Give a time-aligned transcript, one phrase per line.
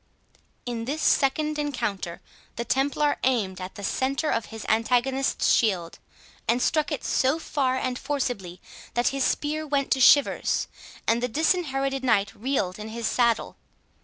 [0.65, 2.21] In this second encounter,
[2.55, 5.99] the Templar aimed at the centre of his antagonist's shield,
[6.47, 8.59] and struck it so fair and forcibly,
[8.95, 10.67] that his spear went to shivers,
[11.07, 13.57] and the Disinherited Knight reeled in his saddle.